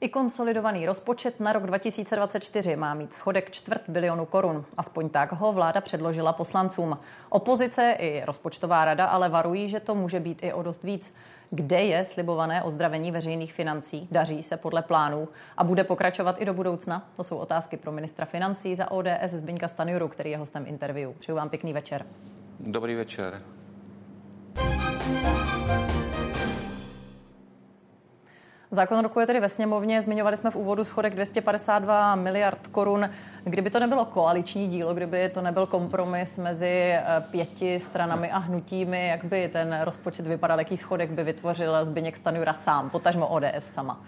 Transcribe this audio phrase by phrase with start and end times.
[0.00, 4.64] I konsolidovaný rozpočet na rok 2024 má mít schodek čtvrt bilionu korun.
[4.76, 6.98] Aspoň tak ho vláda předložila poslancům.
[7.30, 11.14] Opozice i rozpočtová rada ale varují, že to může být i o dost víc.
[11.50, 14.08] Kde je slibované ozdravení veřejných financí?
[14.10, 17.08] Daří se podle plánů a bude pokračovat i do budoucna?
[17.16, 21.12] To jsou otázky pro ministra financí za ODS Zbyňka Stanjuru, který je hostem interview.
[21.18, 22.06] Přeju vám pěkný večer.
[22.60, 23.42] Dobrý večer.
[28.70, 30.02] Zákon roku je tedy ve sněmovně.
[30.02, 33.10] Zmiňovali jsme v úvodu schodek 252 miliard korun.
[33.44, 39.08] Kdyby to nebylo koaliční dílo, kdyby to nebyl kompromis mezi eh, pěti stranami a hnutími,
[39.08, 44.00] jak by ten rozpočet vypadal, jaký schodek by vytvořil Zbyněk Stanjura sám, potažmo ODS sama?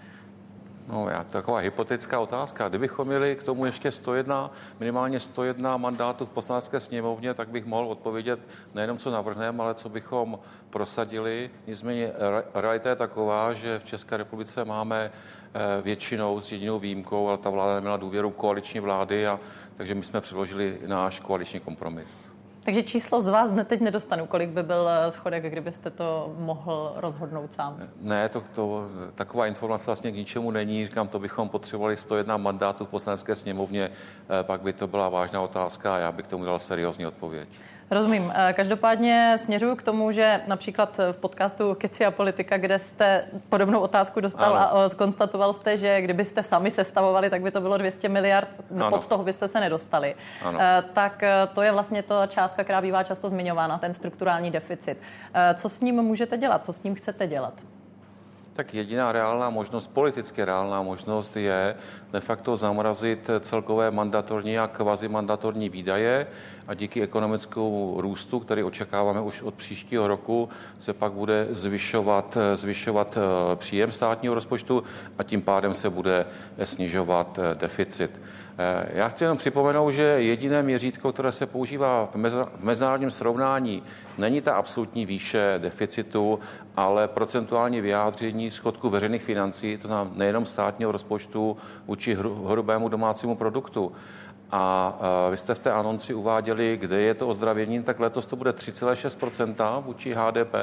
[0.87, 2.69] No, já, taková hypotetická otázka.
[2.69, 7.87] Kdybychom měli k tomu ještě 101, minimálně 101 mandátů v poslanecké sněmovně, tak bych mohl
[7.87, 8.39] odpovědět
[8.73, 10.39] nejenom, co navrhneme, ale co bychom
[10.69, 11.49] prosadili.
[11.67, 12.11] Nicméně
[12.53, 15.11] realita je taková, že v České republice máme
[15.53, 19.39] eh, většinou s jedinou výjimkou, ale ta vláda neměla důvěru koaliční vlády, a,
[19.75, 22.40] takže my jsme předložili náš koaliční kompromis.
[22.63, 27.53] Takže číslo z vás teď nedostanu, kolik by byl eh, schodek, kdybyste to mohl rozhodnout
[27.53, 27.79] sám?
[28.01, 30.85] Ne, to, to, taková informace vlastně k ničemu není.
[30.85, 35.41] Říkám, to bychom potřebovali 101 mandátů v poslanecké sněmovně, eh, pak by to byla vážná
[35.41, 37.49] otázka a já bych tomu dal seriózní odpověď.
[37.91, 38.33] Rozumím.
[38.35, 43.79] Eh, každopádně směřuju k tomu, že například v podcastu Keci a politika, kde jste podobnou
[43.79, 44.77] otázku dostal ano.
[44.77, 48.97] a konstatoval jste, že kdybyste sami sestavovali, tak by to bylo 200 miliard, no, ano.
[48.97, 50.15] pod toho byste se nedostali.
[50.43, 50.59] Ano.
[50.61, 54.97] Eh, tak eh, to je vlastně ta částka, která bývá často zmiňována, ten strukturální deficit.
[55.55, 56.65] Co s ním můžete dělat?
[56.65, 57.53] Co s ním chcete dělat?
[58.53, 61.75] Tak jediná reálná možnost, politicky reálná možnost je
[62.11, 66.27] de facto zamrazit celkové mandatorní a kvazimandatorní výdaje
[66.67, 70.49] a díky ekonomickému růstu, který očekáváme už od příštího roku,
[70.79, 74.83] se pak bude zvyšovat, zvyšovat eh, příjem státního rozpočtu
[75.17, 76.25] a tím pádem se bude
[76.63, 78.19] snižovat eh, deficit.
[78.61, 83.83] Eh, já chci jenom připomenout, že jediné měřítko, které se používá v mezinárodním srovnání,
[84.17, 86.39] není ta absolutní výše deficitu,
[86.75, 91.57] ale procentuální vyjádření schodku veřejných financí, to znamená nejenom státního rozpočtu
[91.87, 92.17] vůči
[92.47, 93.91] hrubému domácímu produktu.
[94.51, 94.99] A
[95.31, 99.83] vy jste v té anonci uváděli, kde je to ozdravění, tak letos to bude 3,6%
[99.83, 100.55] vůči HDP,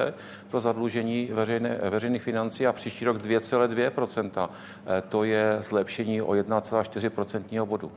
[0.51, 4.49] to zadlužení veřejné, veřejných financí a příští rok 2,2
[4.87, 7.91] e, To je zlepšení o 1,4% bodu.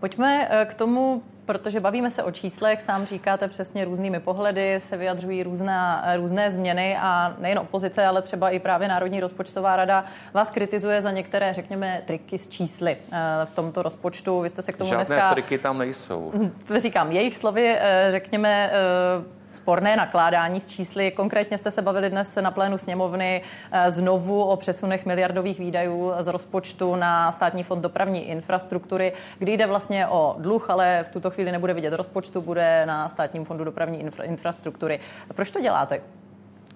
[0.00, 4.96] Pojďme e, k tomu protože bavíme se o číslech, sám říkáte přesně různými pohledy, se
[4.96, 10.04] vyjadřují různá, různé změny a nejen opozice, ale třeba i právě Národní rozpočtová rada
[10.34, 14.40] vás kritizuje za některé, řekněme, triky s čísly eh, v tomto rozpočtu.
[14.40, 15.30] Vy jste se k tomu Žádné dneska...
[15.30, 16.32] triky tam nejsou.
[16.34, 21.10] Hm, říkám, jejich slovy, eh, řekněme, eh, sporné nakládání s čísly.
[21.10, 23.42] Konkrétně jste se bavili dnes na plénu sněmovny
[23.72, 29.66] eh, znovu o přesunech miliardových výdajů z rozpočtu na státní fond dopravní infrastruktury, kdy jde
[29.66, 34.06] vlastně o dluh, ale v tuto chvíli nebude vidět rozpočtu, bude na státním fondu dopravní
[34.06, 35.00] infra- infrastruktury.
[35.34, 36.00] Proč to děláte?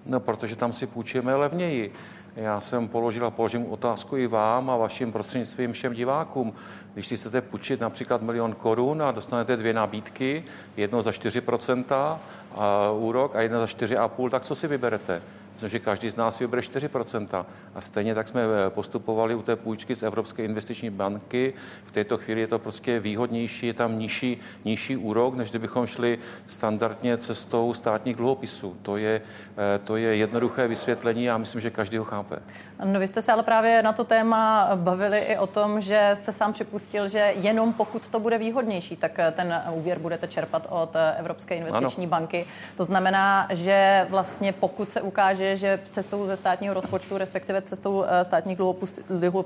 [0.05, 1.93] No, protože tam si půjčíme levněji.
[2.39, 6.53] Já jsem položil a položím otázku i vám a vašim prostřednictvím všem divákům.
[6.93, 10.43] Když si chcete půjčit například milion korun a dostanete dvě nabídky,
[10.77, 12.17] jedno za 4%
[12.55, 15.21] a úrok a jedna za 4,5%, tak co si vyberete?
[15.59, 17.45] Myslím, že každý z nás vybere 4%.
[17.75, 21.53] A stejně tak jsme eh, postupovali u té půjčky z Evropské investiční banky.
[21.83, 26.19] V této chvíli je to prostě výhodnější, je tam nižší, nižší úrok, než kdybychom šli
[26.47, 28.77] standardně cestou státních dluhopisů.
[28.81, 29.21] To je,
[29.57, 32.39] eh, to je jednoduché vysvětlení a myslím, že každý ho chápe.
[32.83, 36.31] No, vy jste se ale právě na to téma bavili i o tom, že jste
[36.31, 40.95] sám připustil, že jenom pokud to bude výhodnější, tak eh, ten úvěr budete čerpat od
[41.17, 42.11] Evropské investiční ano.
[42.11, 42.45] banky.
[42.77, 48.23] To znamená, že vlastně pokud se ukáže, že cestou ze státního rozpočtu, respektive cestou eh,
[48.25, 49.01] státních dluhopisů,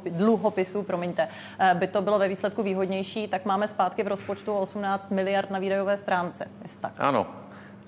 [0.09, 1.27] dluhopisů, promiňte,
[1.59, 5.59] eh, by to bylo ve výsledku výhodnější, tak máme zpátky v rozpočtu 18 miliard na
[5.59, 6.45] výdajové stránce.
[6.81, 6.91] Tak.
[6.99, 7.27] Ano.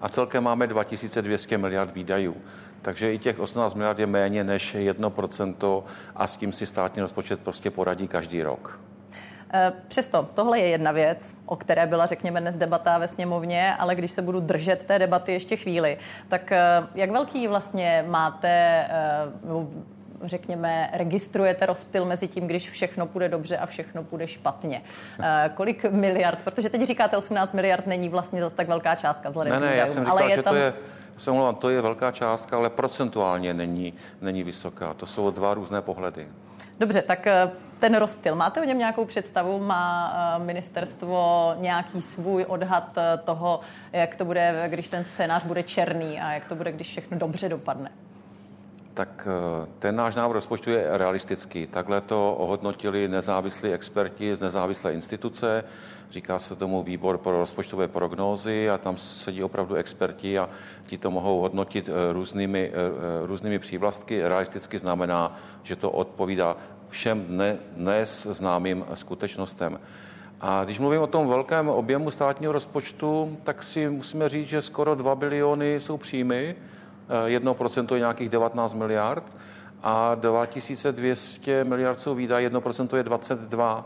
[0.01, 2.35] A celkem máme 2200 miliard výdajů.
[2.81, 5.83] Takže i těch 18 miliard je méně než 1%
[6.15, 8.79] a s tím si státní rozpočet prostě poradí každý rok.
[9.53, 13.95] Eh, přesto tohle je jedna věc, o které byla, řekněme, dnes debata ve sněmovně, ale
[13.95, 15.97] když se budu držet té debaty ještě chvíli,
[16.27, 16.59] tak eh,
[16.95, 23.65] jak velký vlastně máte eh, řekněme, registrujete rozptyl mezi tím, když všechno půjde dobře a
[23.65, 24.81] všechno půjde špatně.
[25.53, 29.59] Kolik miliard, protože teď říkáte 18 miliard, není vlastně zase tak velká částka vzhledem ne,
[29.59, 30.53] ne, já jsem říkal, ale je že tam...
[30.53, 30.73] to je
[31.17, 34.93] se omlouvám, to je velká částka, ale procentuálně není, není vysoká.
[34.93, 36.27] To jsou dva různé pohledy.
[36.79, 37.27] Dobře, tak
[37.79, 38.35] ten rozptyl.
[38.35, 39.59] Máte o něm nějakou představu?
[39.59, 43.59] Má eh, ministerstvo nějaký svůj odhad eh, toho,
[43.93, 47.49] jak to bude, když ten scénář bude černý a jak to bude, když všechno dobře
[47.49, 47.91] dopadne?
[48.95, 51.67] Tak eh, ten náš návrh rozpočtu je realistický.
[51.67, 55.63] Takhle to ohodnotili nezávislí experti z nezávislé instituce.
[56.09, 60.49] Říká se tomu výbor pro rozpočtové prognózy a tam sedí opravdu experti a
[60.87, 64.27] ti to mohou hodnotit eh, různými, eh, různými přívlastky.
[64.27, 66.57] Realisticky znamená, že to odpovídá
[66.89, 69.79] všem dne, dnes známým skutečnostem.
[70.41, 74.95] A když mluvím o tom velkém objemu státního rozpočtu, tak si musíme říct, že skoro
[74.95, 76.55] 2 biliony jsou příjmy,
[77.27, 79.23] 1% je nějakých 19 miliard
[79.83, 83.85] a 2200 miliard jsou výdaje, 1% je 22.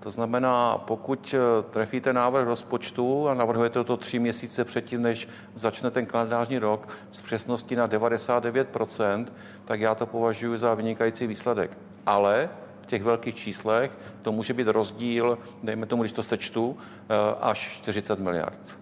[0.00, 5.90] To znamená, pokud eh, trefíte návrh rozpočtu a navrhujete to tři měsíce předtím, než začne
[5.90, 9.26] ten kalendářní rok s přesností na 99%,
[9.64, 11.78] tak já to považuji za vynikající výsledek.
[12.06, 12.48] Ale
[12.80, 16.76] v těch velkých číslech to může být rozdíl, dejme tomu, když to sečtu,
[17.08, 18.78] eh, až 40 miliard.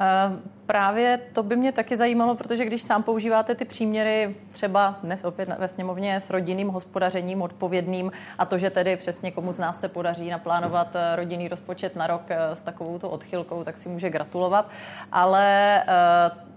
[0.00, 0.36] Eh,
[0.66, 5.48] právě to by mě taky zajímalo, protože když sám používáte ty příměry třeba dnes opět
[5.58, 9.88] ve sněmovně s rodinným hospodařením odpovědným a to, že tedy přesně komu z nás se
[9.88, 14.70] podaří naplánovat eh, rodinný rozpočet na rok eh, s takovou odchylkou, tak si může gratulovat.
[15.12, 15.82] Ale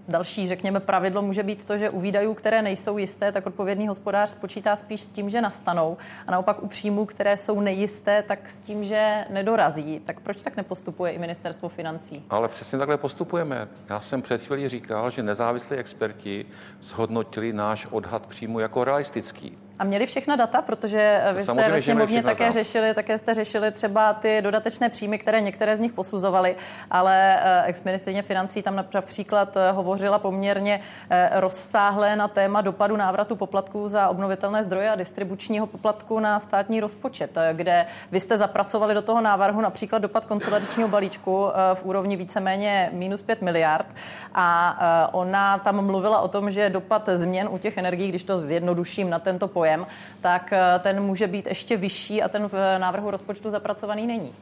[0.08, 4.30] Další, řekněme, pravidlo může být to, že u výdajů, které nejsou jisté, tak odpovědný hospodář
[4.30, 5.96] spočítá spíš s tím, že nastanou.
[6.26, 10.00] A naopak u příjmů, které jsou nejisté, tak s tím, že nedorazí.
[10.00, 12.24] Tak proč tak nepostupuje i ministerstvo financí?
[12.30, 13.68] Ale přesně takhle postupujeme.
[13.88, 16.46] Já jsem před chvílí říkal, že nezávislí experti
[16.80, 19.58] zhodnotili náš odhad příjmu jako realistický.
[19.78, 24.12] A měli všechna data, protože vy jste ve sněmovně také řešili, také jste řešili třeba
[24.12, 26.56] ty dodatečné příjmy, které některé z nich posuzovali,
[26.90, 30.80] ale eh, ex-ministrině financí tam například eh, hovořila poměrně
[31.10, 36.80] eh, rozsáhlé na téma dopadu návratu poplatků za obnovitelné zdroje a distribučního poplatku na státní
[36.80, 42.90] rozpočet, kde vy jste zapracovali do toho návrhu například dopad konsolidačního balíčku v úrovni víceméně
[42.92, 43.86] minus 5 miliard.
[44.34, 49.10] A ona tam mluvila o tom, že dopad změn u těch energií, když to zjednoduším
[49.10, 49.86] na tento pojem, pojem,
[50.20, 54.32] tak eh, ten může být ještě vyšší a ten v návrhu rozpočtu zapracovaný není.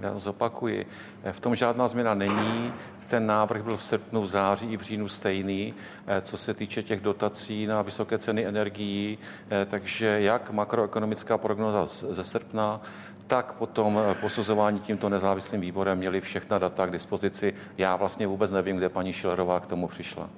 [0.00, 0.86] Já zopakuji,
[1.32, 2.72] v tom žádná změna není.
[3.08, 5.74] Ten návrh byl v srpnu, v září i v říjnu stejný,
[6.06, 9.18] eh, co se týče těch dotací na vysoké ceny energií.
[9.50, 11.84] Eh, takže jak makroekonomická prognoza
[12.14, 12.80] ze srpna,
[13.26, 17.54] tak potom posuzování tímto nezávislým výborem měli všechna data k dispozici.
[17.78, 20.30] Já vlastně vůbec nevím, kde paní Šilerová k tomu přišla.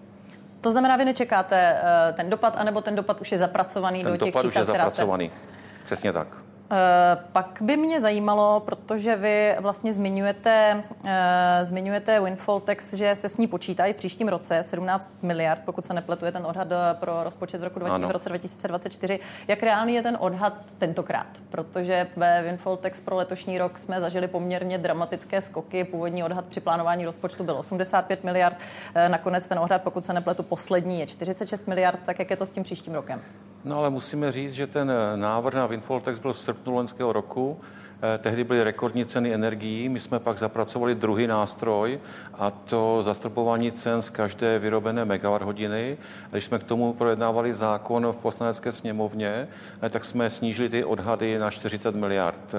[0.62, 4.18] To znamená, vy nečekáte uh, ten dopad, anebo ten dopad už je zapracovaný ten do
[4.18, 5.26] těch dopad čísel, už je zapracovaný.
[5.26, 5.84] Jste...
[5.84, 6.51] Přesně tak.
[6.72, 13.28] Eh, pak by mě zajímalo, protože vy vlastně zmiňujete, eh, zmiňujete windfall tax, že se
[13.28, 16.68] s ní počítá i v příštím roce 17 miliard, pokud se nepletuje ten odhad
[17.00, 19.20] pro rozpočet v roku 20, v roce 2024.
[19.48, 21.26] Jak reálný je ten odhad tentokrát?
[21.50, 25.84] Protože ve windfall tax pro letošní rok jsme zažili poměrně dramatické skoky.
[25.84, 28.56] Původní odhad při plánování rozpočtu byl 85 miliard.
[28.94, 32.00] Eh, nakonec ten odhad, pokud se nepletu, poslední je 46 miliard.
[32.04, 33.22] Tak jak je to s tím příštím rokem?
[33.64, 37.60] No ale musíme říct, že ten návrh na windfall tax byl v srpnu loňského roku.
[38.04, 42.00] Eh, tehdy byly rekordní ceny energií, my jsme pak zapracovali druhý nástroj
[42.34, 45.96] a to zastropování cen z každé vyrobené megawatt hodiny.
[46.30, 49.48] Když jsme k tomu projednávali zákon v poslanecké sněmovně,
[49.82, 52.54] eh, tak jsme snížili ty odhady na 40 miliard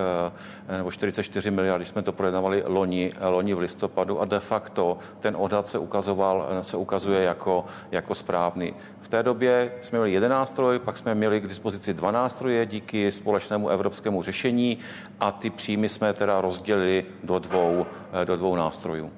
[0.70, 4.98] eh, nebo 44 miliard, když jsme to projednávali loni, loni v listopadu a de facto
[5.20, 8.74] ten odhad se ukazoval, se ukazuje jako, jako správný.
[9.02, 13.12] V té době jsme měli jeden nástroj, pak jsme měli k dispozici dva nástroje díky
[13.12, 14.78] společnému evropskému řešení
[15.20, 17.86] a ty příjmy jsme teda rozdělili do dvou,
[18.22, 19.12] eh, do dvou nástrojů.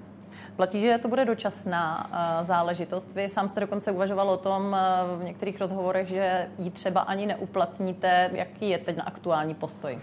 [0.55, 3.09] Platí, že to bude dočasná uh, záležitost.
[3.15, 7.25] Vy sám jste dokonce uvažoval o tom uh, v některých rozhovorech, že ji třeba ani
[7.25, 8.29] neuplatníte.
[8.33, 9.99] Jaký je teď na aktuální postoj?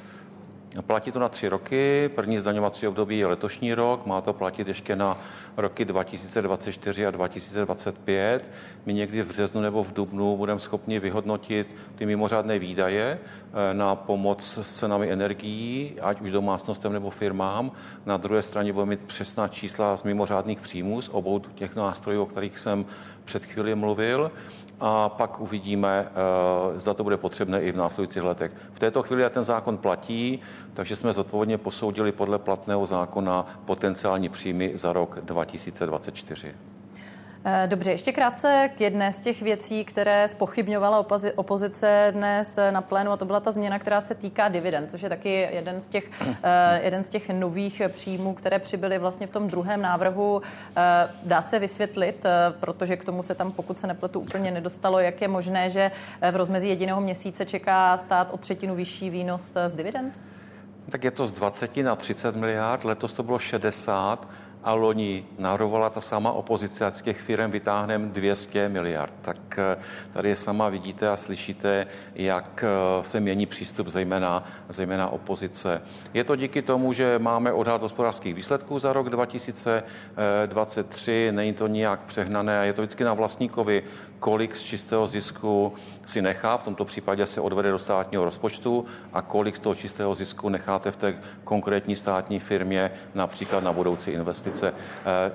[0.80, 2.10] Platí to na tři roky.
[2.14, 5.18] První zdaňovací období je letošní rok, má to platit ještě na
[5.56, 8.50] roky 2024 a 2025.
[8.86, 13.96] My někdy v březnu nebo v dubnu budeme schopni vyhodnotit ty mimořádné výdaje eh, na
[13.96, 17.72] pomoc s cenami energií, ať už domácnostem nebo firmám.
[18.06, 22.26] Na druhé straně budeme mít přesná čísla z mimořádných příjmů z obou těch nástrojů, o
[22.26, 22.86] kterých jsem
[23.24, 24.30] před chvíli mluvil
[24.80, 28.52] a pak uvidíme, eh, zda to bude potřebné i v následujících letech.
[28.72, 30.40] V této chvíli ten zákon platí,
[30.74, 36.54] takže jsme zodpovědně posoudili podle platného zákona potenciální příjmy za rok 2024.
[37.44, 43.10] Eh, dobře, ještě krátce k jedné z těch věcí, které spochybňovala opozice dnes na plénu,
[43.10, 46.10] a to byla ta změna, která se týká dividend, což je taky jeden z těch,
[46.42, 50.42] eh, jeden z těch nových příjmů, které přibyly vlastně v tom druhém návrhu.
[50.76, 52.26] Eh, dá se vysvětlit,
[52.60, 55.90] protože k tomu se tam, pokud se nepletu, úplně nedostalo, jak je možné, že
[56.32, 60.14] v rozmezí jediného měsíce čeká stát o třetinu vyšší výnos z dividend?
[60.90, 64.28] Tak je to z 20 na 30 miliard, letos to bylo 60
[64.64, 69.14] a loni narovala ta sama opozice a z těch firm vytáhneme 200 miliard.
[69.22, 69.76] Tak eh,
[70.10, 72.68] tady sama vidíte a slyšíte, jak eh,
[73.04, 75.82] se mění přístup zejména, zejména opozice.
[76.14, 82.04] Je to díky tomu, že máme odhad hospodářských výsledků za rok 2023, není to nijak
[82.04, 83.82] přehnané a je to vždycky na vlastníkovi,
[84.18, 85.72] kolik z čistého zisku
[86.06, 90.14] si nechá, v tomto případě se odvede do státního rozpočtu a kolik z toho čistého
[90.14, 94.51] zisku necháte v té konkrétní státní firmě, například na budoucí investice.
[94.62, 94.72] Eh,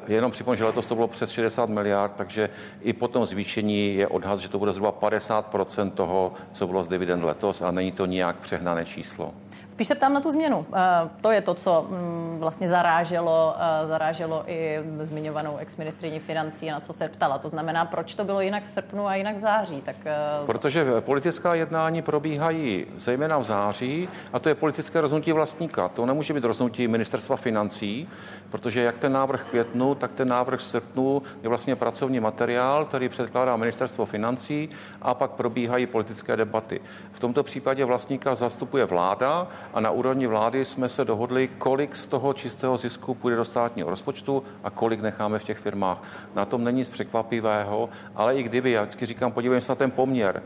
[0.07, 2.50] jenom připomínám, že letos to bylo přes 60 miliard, takže
[2.81, 6.88] i po tom zvýšení je odhad, že to bude zhruba 50 toho, co bylo z
[6.88, 9.33] dividend letos a není to nijak přehnané číslo.
[9.77, 10.65] Spíš se ptám na tu změnu.
[10.74, 16.79] Eh, to je to, co mm, vlastně zaráželo, eh, zaráželo i zmiňovanou exministrině financí, na
[16.79, 17.38] co se ptala.
[17.38, 19.81] To znamená, proč to bylo jinak v srpnu a jinak v září.
[19.81, 19.96] Tak...
[20.05, 25.88] Eh, Protože politická jednání probíhají zejména v září a to je politické rozhodnutí vlastníka.
[25.89, 28.10] To nemůže být rozhodnutí ministerstva financí,
[28.50, 33.55] protože jak ten návrh květnu, tak ten návrh srpnu je vlastně pracovní materiál, který předkládá
[33.55, 34.69] ministerstvo financí
[35.01, 36.81] a pak probíhají politické debaty.
[37.12, 42.05] V tomto případě vlastníka zastupuje vláda a na úrovni vlády jsme se dohodli, kolik z
[42.05, 46.03] toho čistého zisku půjde do státního rozpočtu a kolik necháme v těch firmách.
[46.36, 49.91] Na tom není nic překvapivého, ale i kdyby, já vždycky říkám, podívejme se na ten
[49.91, 50.43] poměr.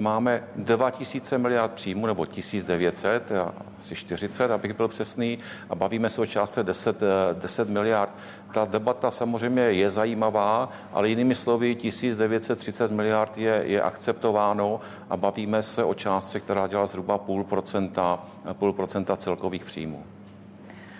[0.00, 3.32] Máme 2000 miliard příjmu, nebo 1900,
[3.78, 5.38] asi 40, abych byl přesný,
[5.70, 7.00] a bavíme se o částce 10,
[7.32, 8.10] 10 miliard.
[8.52, 14.80] Ta debata samozřejmě je zajímavá, ale jinými slovy 1930 miliard je, je akceptováno
[15.10, 20.04] a bavíme se o částce, která dělá zhruba půl procenta, půl procenta celkových příjmů.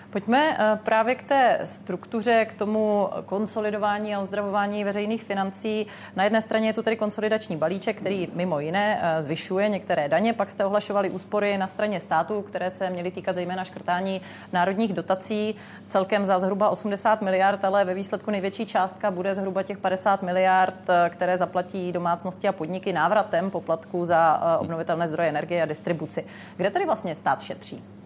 [0.09, 5.87] Pojďme eh, právě k té struktuře, k tomu konsolidování a ozdravování veřejných financí.
[6.15, 10.33] Na jedné straně je tu tedy konsolidační balíček, který mimo jiné eh, zvyšuje některé daně.
[10.33, 14.21] Pak jste ohlašovali úspory na straně státu, které se měly týkat zejména škrtání
[14.53, 15.55] národních dotací
[15.87, 20.89] celkem za zhruba 80 miliard, ale ve výsledku největší částka bude zhruba těch 50 miliard,
[20.89, 26.25] eh, které zaplatí domácnosti a podniky návratem poplatků za obnovitelné zdroje energie a distribuci.
[26.57, 27.98] Kde tedy vlastně stát šetří?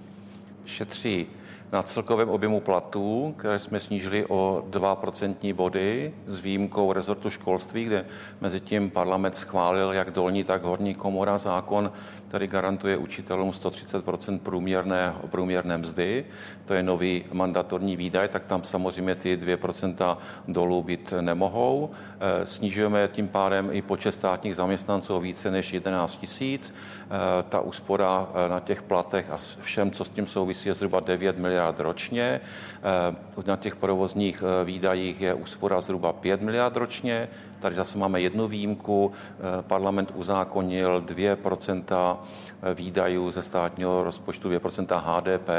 [0.65, 1.27] Šetří
[1.73, 8.05] na celkovém objemu platů, které jsme snížili o 2% body s výjimkou rezortu školství, kde
[8.41, 11.91] mezi tím parlament schválil jak dolní, tak horní komora zákon,
[12.27, 16.25] který garantuje učitelům 130% průměrné, průměrné mzdy.
[16.65, 20.17] To je nový mandatorní výdaj, tak tam samozřejmě ty 2%
[20.47, 21.89] dolů být nemohou.
[22.19, 26.73] Eh, snižujeme tím pádem i počet státních zaměstnanců o více než 11 tisíc.
[26.73, 30.99] Eh, ta úspora eh, na těch platech a všem, co s tím souvisí, je zhruba
[30.99, 32.41] 9 miliard ročně.
[33.47, 37.29] Na těch provozních výdajích je úspora zhruba 5 miliard ročně.
[37.59, 39.11] Tady zase máme jednu výjimku.
[39.67, 42.17] Parlament uzákonil 2%
[42.75, 45.49] výdajů ze státního rozpočtu 2% HDP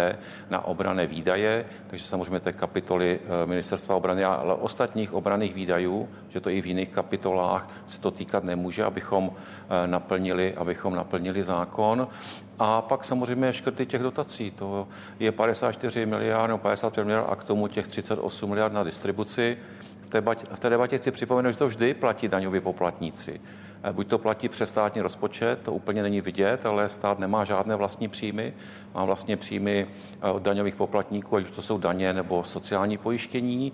[0.50, 6.40] na obrané výdaje, takže samozřejmě té kapitoly eh, ministerstva obrany, ale ostatních obraných výdajů, že
[6.40, 12.08] to i v jiných kapitolách se to týkat nemůže, abychom eh, naplnili, abychom naplnili zákon.
[12.58, 14.50] A pak samozřejmě škrty těch dotací.
[14.50, 14.88] To
[15.20, 19.58] je 54 miliard nebo 55 miliard a k tomu těch 38 miliard na distribuci.
[20.00, 20.20] V té,
[20.54, 23.40] v té debatě chci připomenout, že to vždy platí daňoví poplatníci.
[23.84, 27.76] Eh, buď to platí přes státní rozpočet, to úplně není vidět, ale stát nemá žádné
[27.76, 28.54] vlastní příjmy,
[28.94, 29.86] má vlastně příjmy
[30.22, 33.72] eh, od daňových poplatníků, ať už to jsou daně nebo sociální pojištění,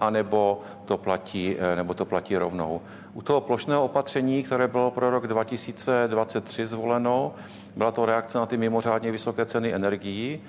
[0.00, 2.80] anebo to platí, eh, nebo to platí rovnou.
[3.14, 7.34] U toho plošného opatření, které bylo pro rok 2023 zvoleno,
[7.76, 10.40] byla to reakce na ty mimořádně vysoké ceny energií,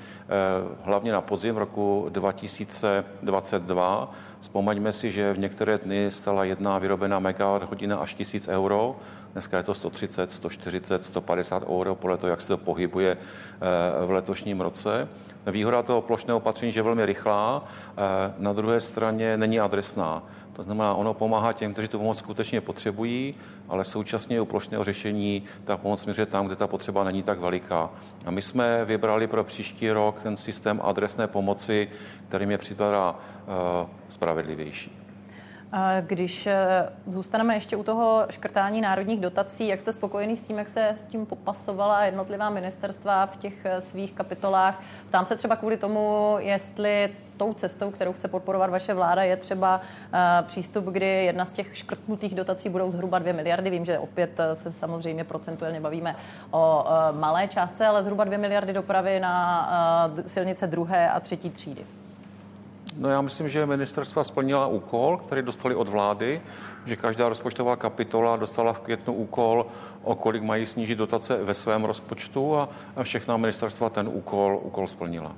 [0.84, 4.12] hlavně na podzim roku 2022.
[4.40, 8.96] Vzpomeňme si, že v některé dny stala jedna vyrobená megawatt hodina až 1000 euro.
[9.34, 14.12] Dneska je to 130, 140, 150 euro, podle toho, jak se to pohybuje eh, v
[14.12, 15.08] letošním roce.
[15.46, 20.24] Výhoda toho plošného opatření, že je velmi rychlá, eh, na druhé straně není adresná.
[20.54, 23.36] To znamená, ono pomáhá těm, kteří tu pomoc skutečně potřebují,
[23.70, 27.90] ale současně u plošného řešení ta pomoc směřuje tam, kde ta potřeba není tak veliká.
[28.26, 31.88] A my jsme vybrali pro příští rok ten systém adresné pomoci,
[32.28, 35.01] který mě připadá uh, spravedlivější.
[36.02, 40.70] Když eh, zůstaneme ještě u toho škrtání národních dotací, jak jste spokojený s tím, jak
[40.70, 44.84] se s tím popasovala jednotlivá ministerstva v těch eh, svých kapitolách?
[45.10, 49.76] Tam se třeba kvůli tomu, jestli tou cestou, kterou chce podporovat vaše vláda, je třeba
[49.78, 53.70] uh, přístup, kdy jedna z těch škrtnutých dotací budou zhruba 2 miliardy.
[53.70, 56.16] Vím, že opět se samozřejmě procentuálně bavíme
[56.52, 61.86] o malé částce, ale zhruba 2 miliardy dopravy na silnice druhé a třetí třídy.
[62.98, 66.42] No já myslím, že ministerstva splnila úkol, který dostali od vlády,
[66.86, 69.66] že každá rozpočtová kapitola dostala v květnu úkol,
[70.04, 72.70] o kolik mají snížit dotace ve svém rozpočtu a
[73.04, 75.36] všechna ministerstva ten úkol, úkol splnila.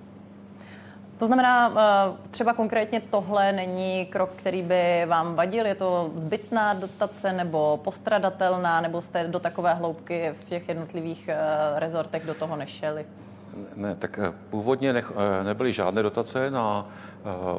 [1.17, 5.65] To znamená, eh, třeba konkrétně tohle není krok, který by vám vadil?
[5.65, 11.37] Je to zbytná dotace nebo postradatelná, nebo jste do takové hloubky v těch jednotlivých eh,
[11.79, 13.05] rezortech do toho nešeli?
[13.75, 15.03] Ne, tak eh, původně ne,
[15.43, 16.87] nebyly žádné dotace na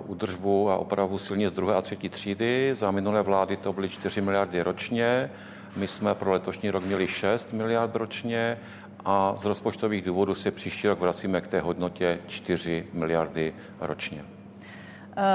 [0.06, 2.70] údržbu a opravu silnic druhé a třetí třídy.
[2.74, 5.30] Za minulé vlády to byly 4 miliardy ročně.
[5.76, 8.58] My jsme pro letošní rok měli 6 miliard ročně
[9.04, 14.24] a z rozpočtových důvodů se příští rok vracíme k té hodnotě 4 miliardy ročně.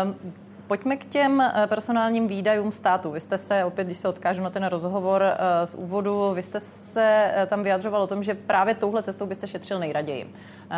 [0.04, 0.49] Um.
[0.70, 3.12] Pojďme k těm eh, personálním výdajům státu.
[3.12, 6.60] Vy jste se, opět když se odkážu na ten rozhovor eh, z úvodu, vy jste
[6.60, 10.34] se eh, tam vyjadřoval o tom, že právě touhle cestou byste šetřil nejraději.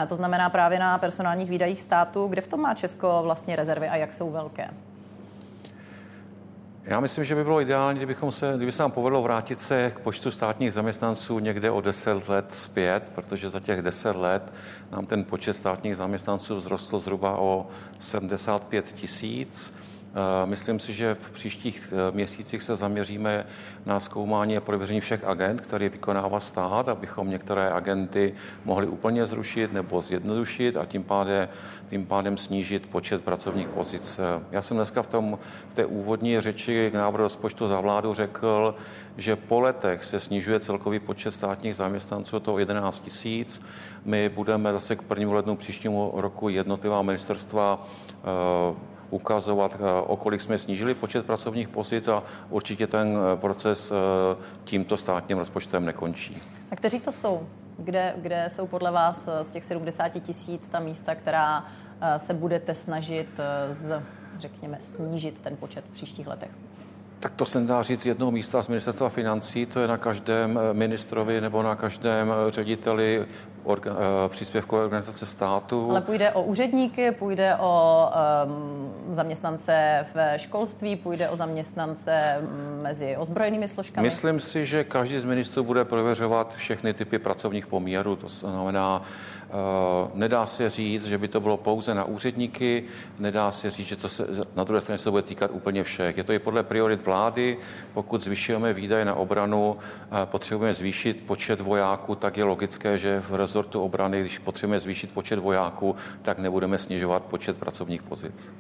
[0.10, 2.28] To znamená právě na personálních výdajích státu.
[2.28, 4.70] Kde v tom má Česko vlastně rezervy a jak jsou velké?
[6.84, 10.00] Já myslím, že by bylo ideální, kdybychom se, kdyby se nám povedlo vrátit se k
[10.00, 14.54] počtu státních zaměstnanců někde o 10 let zpět, protože za těch 10 let
[14.92, 17.68] nám ten počet státních zaměstnanců vzrostl zhruba o
[18.00, 19.74] 75 tisíc.
[20.12, 23.46] Eh, myslím si, že v příštích eh, měsících se zaměříme
[23.86, 28.34] na zkoumání a prověření všech agent, které vykonává stát, abychom některé agenty
[28.66, 31.50] mohli úplně zrušit nebo zjednodušit a tím pádem,
[31.90, 34.20] tím pádem snížit počet pracovních pozic.
[34.20, 35.40] Eh, já jsem dneska v, tom,
[35.70, 38.76] v té úvodní řeči k návrhu rozpočtu za vládu řekl,
[39.18, 43.62] že po letech se snižuje celkový počet státních zaměstnanců, to o 11 tisíc.
[44.06, 47.88] My budeme zase k prvnímu lednu příštímu roku jednotlivá ministerstva
[49.12, 53.96] ukazovat, eh, o kolik jsme snížili počet pracovních pozic a určitě ten eh, proces eh,
[54.64, 56.42] tímto státním rozpočtem nekončí.
[56.72, 57.48] A kteří to jsou?
[57.78, 61.66] Kde, kde jsou podle vás z těch 70 tisíc ta místa, která
[62.18, 63.28] se budete snažit
[63.72, 64.02] z,
[64.38, 66.52] řekněme, snížit ten počet v příštích letech?
[67.22, 70.60] Tak to se dá říct z jednoho místa z ministerstva financí, to je na každém
[70.74, 73.26] ministrovi nebo na každém řediteli
[73.64, 75.92] orga, eh, příspěvkové organizace státu.
[75.92, 78.06] Ale půjde o úředníky, půjde o
[78.46, 84.08] um, zaměstnance v školství, půjde o zaměstnance mm, mezi ozbrojenými složkami?
[84.08, 88.16] Myslím si, že každý z ministrů bude prověřovat všechny typy pracovních poměrů.
[88.16, 89.02] To znamená,
[90.14, 92.84] nedá se říct, že by to bylo pouze na úředníky,
[93.20, 96.18] nedá se říct, že to se, na druhé straně se bude týkat úplně všech.
[96.18, 97.58] Je to i podle priorit vlády.
[97.94, 99.78] Pokud zvyšujeme výdaje na obranu, uh,
[100.26, 105.40] potřebujeme zvýšit počet vojáků, tak je logické, že v rezortu obrany, když potřebujeme zvýšit počet
[105.40, 108.54] vojáků, tak nebudeme snižovat počet pracovních pozic.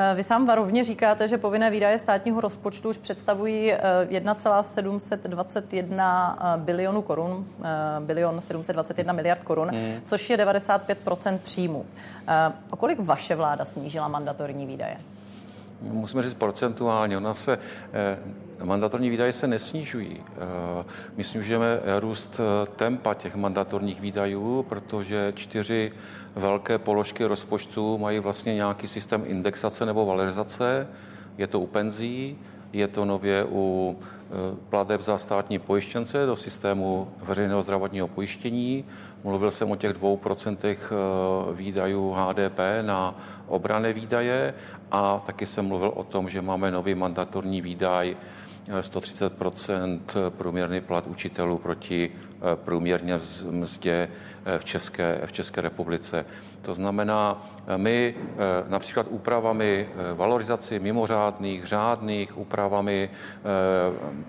[0.00, 3.72] Eh, vy sám varovně říkáte, že povinné výdaje státního rozpočtu už představují
[4.08, 7.46] 1,721 eh, eh, bilionu korun,
[8.00, 9.94] bilion 721 miliard korun, mm.
[10.04, 11.86] což je 95% příjmu.
[12.70, 14.96] O kolik vaše vláda snížila mandatorní výdaje?
[15.80, 17.16] Musíme říct procentuálně.
[17.16, 17.58] Ona se
[18.64, 20.16] Mandatorní výdaje se nesnižují.
[20.20, 20.84] Eh,
[21.16, 25.92] my snižujeme růst eh, tempa těch mandatorních výdajů, protože čtyři
[26.34, 30.88] velké položky rozpočtu mají vlastně nějaký systém indexace nebo valorizace.
[31.38, 32.38] Je to u penzí,
[32.72, 38.84] je to nově u eh, plateb za státní pojištěnce do systému veřejného zdravotního pojištění.
[39.24, 40.92] Mluvil jsem o těch dvou procentech
[41.52, 43.14] výdajů HDP na
[43.46, 44.54] obrané výdaje
[44.90, 48.16] a taky jsem mluvil o tom, že máme nový mandatorní výdaj
[48.80, 50.00] 130%
[50.30, 54.08] průměrný plat učitelů proti eh, průměrně mzdě
[54.44, 56.24] eh, v České, v České republice.
[56.62, 58.14] To znamená, eh, my
[58.68, 63.10] například úpravami valorizaci mimořádných, řádných, úpravami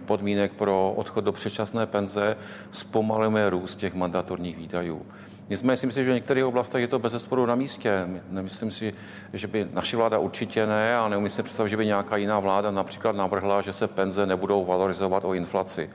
[0.06, 2.38] podmínek pro odchod do předčasné penze
[2.72, 5.06] zpomalujeme růst těch mandatorních výdajů.
[5.50, 8.08] Nicméně si myslím, že v některých oblastech je to bez zesporu na místě.
[8.30, 8.94] Nemyslím si,
[9.34, 12.72] že by naše vláda určitě ne a neumím si představit, že by nějaká jiná vláda
[12.72, 15.90] například navrhla, že se penze nebudou valorizovat o inflaci.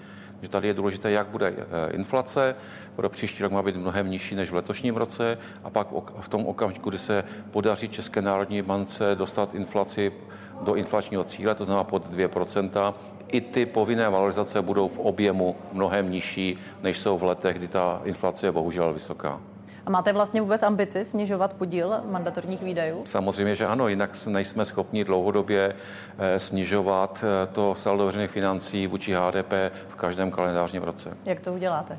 [0.44, 2.56] Že tady je důležité, jak bude eh, inflace.
[2.96, 5.88] Pro příští rok má být mnohem nižší než v letošním roce a pak
[6.20, 10.12] v tom okamžiku, kdy se podaří České národní bance dostat inflaci
[10.60, 12.94] do inflačního cíle, to znamená pod 2%,
[13.28, 18.00] i ty povinné valorizace budou v objemu mnohem nižší, než jsou v letech, kdy ta
[18.04, 19.40] inflace je bohužel vysoká.
[19.86, 23.02] A máte vlastně vůbec ambici snižovat podíl mandatorních výdajů?
[23.04, 25.74] Samozřejmě, že ano, jinak nejsme schopni dlouhodobě
[26.18, 29.52] eh, snižovat eh, to saldo veřejných financí vůči HDP
[29.88, 31.16] v každém kalendářním roce.
[31.24, 31.98] Jak to uděláte?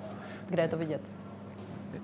[0.50, 1.02] Kde je to vidět?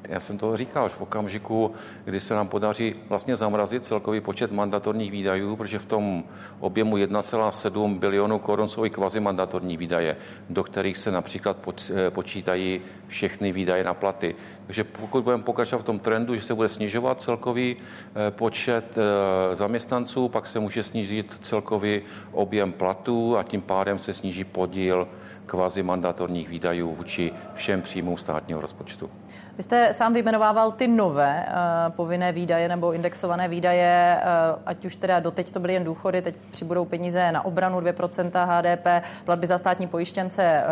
[0.07, 1.71] Já jsem to říkal, že v okamžiku,
[2.05, 6.23] kdy se nám podaří vlastně zamrazit celkový počet mandatorních výdajů, protože v tom
[6.59, 10.17] objemu 1,7 bilionu korun jsou i kvazimandatorní výdaje,
[10.49, 14.35] do kterých se například eh, počítají všechny výdaje na platy.
[14.71, 19.55] Takže pokud budeme pokračovat v tom trendu, že se bude snižovat celkový eh, počet eh,
[19.55, 25.07] zaměstnanců, pak se může snížit celkový objem platů a tím pádem se sníží podíl
[25.45, 29.09] kvazimandatorních výdajů vůči všem příjmům státního rozpočtu.
[29.57, 34.95] Vy jste sám vyjmenovával ty nové uh, povinné výdaje nebo indexované výdaje, uh, ať už
[34.95, 39.57] teda doteď to byly jen důchody, teď přibudou peníze na obranu 2% HDP, platby za
[39.57, 40.63] státní pojištěnce,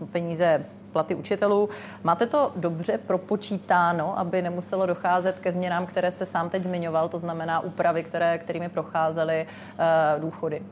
[0.00, 1.68] uh, peníze platy učitelů.
[2.04, 7.18] Máte to dobře propočítáno, aby nemuselo docházet ke změnám, které jste sám teď zmiňoval, to
[7.18, 10.62] znamená úpravy, které, kterými procházely uh, důchody?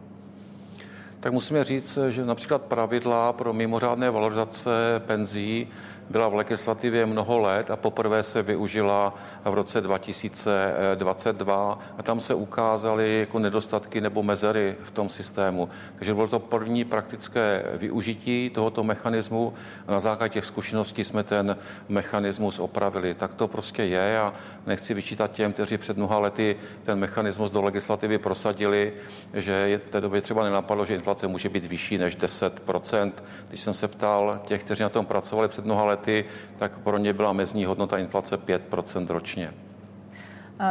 [1.21, 4.71] Tak musíme říct, že například pravidla pro mimořádné valorizace
[5.07, 5.69] penzí
[6.11, 12.35] byla v legislativě mnoho let a poprvé se využila v roce 2022 a tam se
[12.35, 15.69] ukázaly jako nedostatky nebo mezery v tom systému.
[15.97, 19.55] Takže bylo to první praktické využití tohoto mechanismu
[19.87, 21.57] a na základě těch zkušeností jsme ten
[21.89, 23.15] mechanismus opravili.
[23.15, 24.35] Tak to prostě je a
[24.67, 28.93] nechci vyčítat těm, kteří před mnoha lety ten mechanismus do legislativy prosadili,
[29.35, 33.13] že v té době třeba nenapadlo, že inflace může být vyšší než 10%
[33.49, 36.25] Když jsem se ptal těch, kteří na tom pracovali před mnoha lety, lety,
[36.59, 39.53] tak pro ně byla mezní hodnota inflace 5% ročně.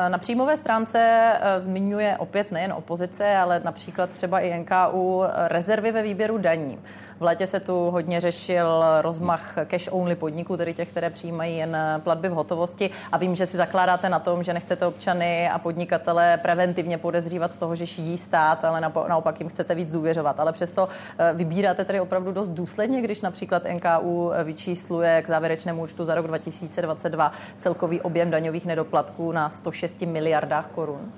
[0.08, 6.02] Na příjmové stránce eh, zmiňuje opět nejen opozice, ale například třeba i NKU rezervy ve
[6.02, 6.80] výběru daní.
[7.20, 12.30] V létě se tu hodně řešil rozmach cash-only podniků, tedy těch, které přijímají jen platby
[12.30, 12.90] v hotovosti.
[13.12, 17.58] A vím, že si zakládáte na tom, že nechcete občany a podnikatele preventivně podezřívat z
[17.58, 20.40] toho, že šídí stát, ale naopak jim chcete víc důvěřovat.
[20.40, 26.06] Ale přesto eh, vybíráte tedy opravdu dost důsledně, když například NKU vyčísluje k závěrečnému účtu
[26.06, 31.12] za rok 2022 celkový objem daňových nedoplatků na 106 miliardách korun.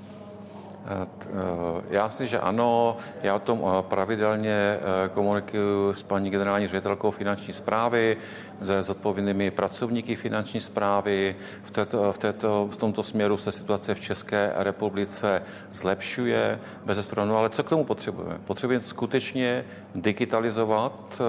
[0.85, 4.79] Eh, eh, já si, že ano, já o tom eh, pravidelně
[5.13, 8.17] komunikuju s paní generální ředitelkou finanční zprávy,
[8.61, 11.35] se zodpovědnými pracovníky finanční zprávy.
[11.63, 15.41] V, této, v, této, v tomto směru se situace v České republice
[15.71, 18.37] zlepšuje bez no, ale co k tomu potřebujeme?
[18.45, 19.65] Potřebujeme skutečně
[19.95, 21.21] digitalizovat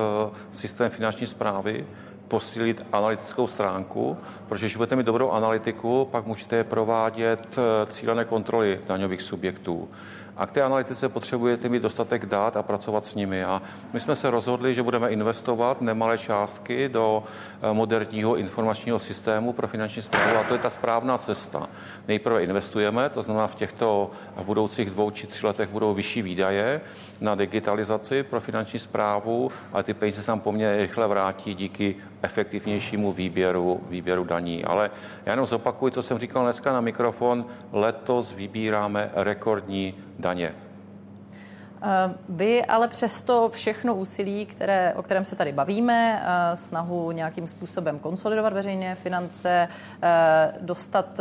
[0.51, 1.87] systém finanční zprávy,
[2.33, 4.17] posílit analytickou stránku,
[4.49, 9.89] protože když budete mít dobrou analytiku, pak můžete provádět eh, cílené kontroly daňových subjektů.
[10.37, 13.45] A k té analytice potřebujete mít dostatek dát a pracovat s nimi.
[13.45, 17.23] A my jsme se rozhodli, že budeme investovat nemalé částky do
[17.63, 21.69] eh, moderního informačního systému pro finanční zprávu a to je ta správná cesta.
[22.09, 26.81] Nejprve investujeme, to znamená v těchto v budoucích dvou či tři letech budou vyšší výdaje
[27.21, 33.13] na digitalizaci pro finanční zprávu, ale ty peníze se nám poměrně rychle vrátí díky efektivnějšímu
[33.13, 34.65] výběru, výběru daní.
[34.65, 34.91] Ale
[35.27, 37.47] já jenom zopakuju, co jsem říkal dneska na mikrofon.
[37.73, 40.55] Letos vybíráme rekordní daně.
[41.83, 47.47] Eh, vy ale přesto všechno úsilí, které, o kterém se tady bavíme, eh, snahu nějakým
[47.47, 49.69] způsobem konsolidovat veřejné finance,
[50.03, 51.21] eh, dostat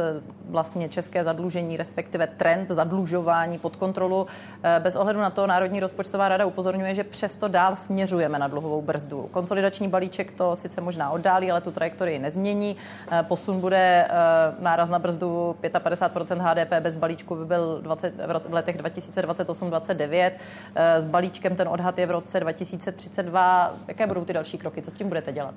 [0.50, 4.28] vlastně české zadlužení, respektive trend zadlužování pod kontrolu,
[4.80, 9.30] bez ohledu na to Národní rozpočtová rada upozorňuje, že přesto dál směřujeme na dluhovou brzdu.
[9.32, 12.76] Konsolidační balíček to sice možná oddálí, ale tu trajektorii nezmění.
[13.22, 14.08] Posun bude
[14.60, 18.14] náraz na brzdu 55% HDP, bez balíčku by byl 20,
[18.48, 20.32] v letech 2028-2029.
[20.76, 23.74] Eh, s balíčkem ten odhad je v roce 2032.
[23.88, 24.82] Jaké budou ty další kroky?
[24.82, 25.54] Co s tím budete dělat?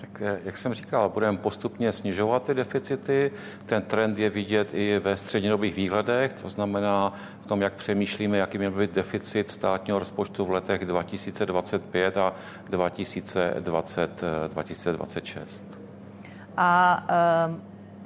[0.00, 3.30] Tak eh, jak jsem říkal, budeme postupně snižovat ty deficity.
[3.66, 8.58] Ten trend je vidět i ve střednědobých výhledech, to znamená v tom, jak přemýšlíme, jaký
[8.58, 12.32] měl být deficit státního rozpočtu v letech 2025 a
[12.70, 15.64] 2020, 2026.
[15.70, 15.84] Eh,
[16.56, 17.04] a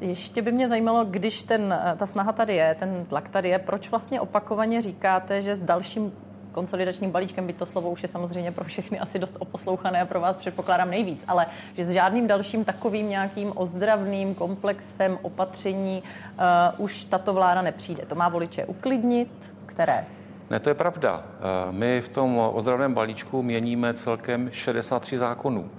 [0.01, 3.91] ještě by mě zajímalo, když ten, ta snaha tady je, ten tlak tady je, proč
[3.91, 6.13] vlastně opakovaně říkáte, že s dalším
[6.53, 10.21] konsolidačním balíčkem, byť to slovo už je samozřejmě pro všechny asi dost oposlouchané a pro
[10.21, 17.05] vás předpokládám nejvíc, ale že s žádným dalším takovým nějakým ozdravným komplexem opatření uh, už
[17.05, 18.07] tato vláda nepřijde.
[18.07, 20.05] To má voliče uklidnit, které?
[20.51, 21.17] Ne, to je pravda.
[21.17, 25.71] Uh, my v tom ozdravném balíčku měníme celkem 63 zákonů.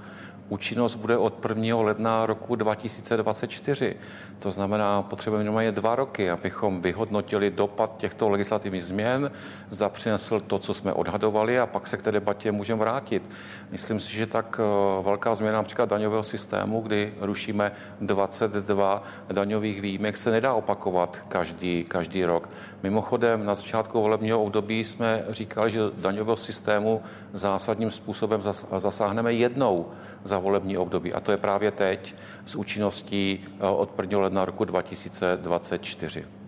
[0.50, 1.78] Účinnost bude od 1.
[1.78, 3.96] ledna roku 2024.
[4.40, 9.32] To znamená, potřebujeme minimálně dva roky, abychom vyhodnotili dopad těchto legislativních změn,
[9.70, 13.30] zda přinesl to, co jsme odhadovali a pak se k té debatě můžeme vrátit.
[13.72, 20.18] Myslím si, že tak eh, velká změna například daňového systému, kdy rušíme 22 daňových výjimek,
[20.18, 22.50] se nedá opakovat každý, každý rok.
[22.84, 27.02] Mimochodem, na začátku volebního období jsme říkali, že daňového systému
[27.34, 28.42] zásadním způsobem
[28.78, 29.86] zasáhneme jednou
[30.24, 31.13] za volební období.
[31.13, 34.19] A to je právě teď s účinností eh, od 1.
[34.19, 36.38] ledna roku 2024.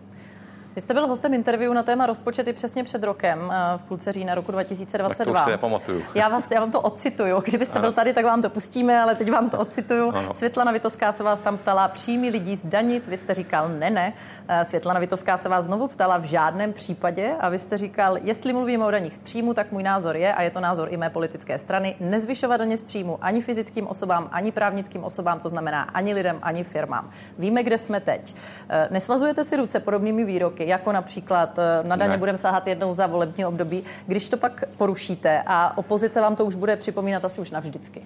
[0.76, 4.36] Vy jste byl hostem interview na téma rozpočety přesně před rokem, eh, v půlce října
[4.36, 5.34] roku 2022.
[5.34, 6.04] Tak to si nepamatuju.
[6.16, 7.42] Já, vás, já vám to ocituju.
[7.46, 7.82] Kdybyste ano.
[7.82, 10.12] byl tady, tak vám to pustíme, ale teď vám to ocituju.
[10.16, 10.34] Ano.
[10.34, 13.08] Světlana Vitovská se vás tam ptala, příjmy lidí zdanit.
[13.08, 14.14] Vy jste říkal ne, ne.
[14.48, 18.54] Eh, Světlana Vitovská se vás znovu ptala v žádném případě a vy jste říkal, jestli
[18.54, 21.10] mluvíme o daních z příjmu, tak můj názor je, a je to názor i mé
[21.10, 26.14] politické strany, nezvyšovat daně z příjmu ani fyzickým osobám, ani právnickým osobám, to znamená ani
[26.14, 27.10] lidem, ani firmám.
[27.38, 28.36] Víme, kde jsme teď.
[28.70, 33.08] Eh, nesvazujete si ruce podobnými výroky, jako například eh, na daně budeme sahat jednou za
[33.08, 37.52] volební období, když to pak porušíte a opozice vám to už bude připomínat asi už
[37.52, 38.02] navždycky.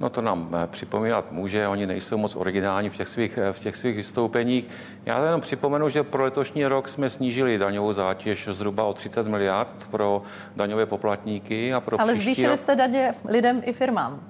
[0.00, 3.76] No to nám eh, připomínat může, oni nejsou moc originální v těch svých, v těch
[3.76, 4.68] svých vystoupeních.
[5.06, 9.88] Já jenom připomenu, že pro letošní rok jsme snížili daňovou zátěž zhruba o 30 miliard
[9.90, 10.22] pro
[10.56, 12.56] daňové poplatníky a pro Ale zvýšili rok...
[12.58, 14.20] jste daně lidem i firmám.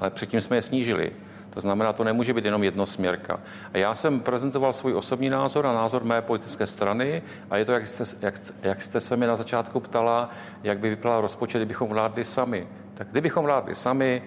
[0.00, 1.12] Ale předtím jsme je snížili.
[1.54, 3.40] To znamená, to nemůže být jenom jednosměrka.
[3.74, 7.72] A já jsem prezentoval svůj osobní názor a názor mé politické strany a je to,
[7.72, 10.30] jak jste, jak, jak jste se mi na začátku ptala,
[10.62, 12.66] jak by vypadal rozpočet, kdybychom vládli sami.
[12.94, 14.22] Tak kdybychom vládli sami,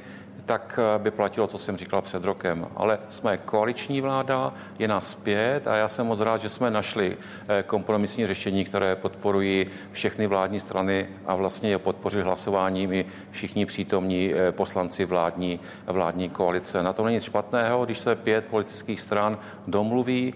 [0.45, 2.67] tak eh, by platilo, co jsem říkal před rokem.
[2.75, 7.17] Ale jsme koaliční vláda, je nás pět a já jsem moc rád, že jsme našli
[7.47, 13.65] eh, kompromisní řešení, které podporují všechny vládní strany a vlastně je podpořili hlasováním i všichni
[13.65, 16.83] přítomní eh, poslanci vládní, vládní koalice.
[16.83, 20.33] Na tom není nic špatného, když se pět politických stran domluví.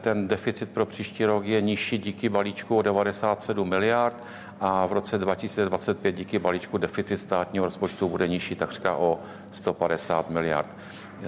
[0.00, 4.24] Ten deficit pro příští rok je nižší díky balíčku o 97 miliard
[4.60, 9.18] a v roce 2025 díky balíčku deficit státního rozpočtu bude nižší takřka o
[9.52, 10.76] 150 miliard.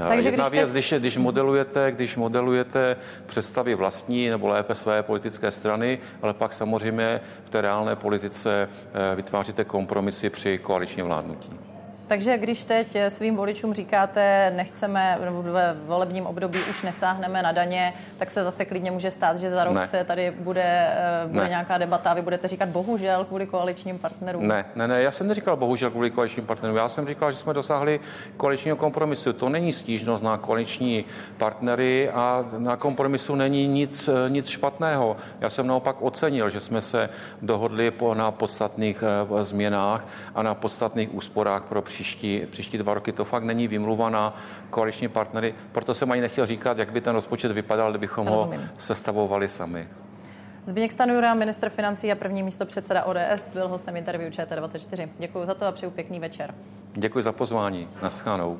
[0.08, 0.72] Takže Jedna když věc, te...
[0.72, 7.20] když, když, modelujete, když modelujete představy vlastní nebo lépe své politické strany, ale pak samozřejmě
[7.44, 8.68] v té reálné politice
[9.12, 11.71] eh, vytváříte kompromisy při koaličním vládnutí.
[12.12, 17.94] Takže když teď svým voličům říkáte, nechceme, nebo ve volebním období už nesáhneme na daně,
[18.18, 19.86] tak se zase klidně může stát, že za rok ne.
[19.86, 24.48] se tady bude, eh, bude nějaká debata a vy budete říkat bohužel kvůli koaličním partnerům.
[24.48, 26.76] Ne, ne, ne, já jsem neříkal bohužel kvůli koaličním partnerům.
[26.76, 28.00] Já jsem říkal, že jsme dosáhli
[28.36, 29.32] koaličního kompromisu.
[29.32, 31.04] To není stížnost na koaliční
[31.36, 35.16] partnery a na kompromisu není nic, eh, nic špatného.
[35.40, 37.08] Já jsem naopak ocenil, že jsme se
[37.42, 42.94] dohodli po, na podstatných eh, změnách a na podstatných úsporách pro příští příští, příští dva
[42.94, 43.12] roky.
[43.12, 44.34] To fakt není vymluva na
[44.70, 48.60] koaliční partnery, proto jsem ani nechtěl říkat, jak by ten rozpočet vypadal, kdybychom Rozumím.
[48.60, 49.88] ho sestavovali sami.
[50.66, 55.08] Zbigněk Stanjura, ministr financí a první místo předseda ODS, byl hostem interview ČT24.
[55.18, 56.54] Děkuji za to a přeju pěkný večer.
[56.94, 57.88] Děkuji za pozvání.
[58.02, 58.58] Naschánou.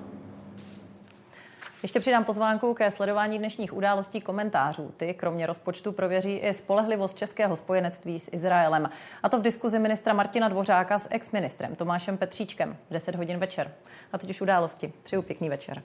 [1.82, 4.94] Ještě přidám pozvánku ke sledování dnešních událostí komentářů.
[4.96, 8.90] Ty kromě rozpočtu prověří i spolehlivost českého spojenectví s Izraelem.
[9.22, 13.72] A to v diskuzi ministra Martina Dvořáka s exministrem Tomášem Petříčkem v 10 hodin večer.
[14.12, 14.92] A teď už události.
[15.02, 15.82] Přeju pěkný večer.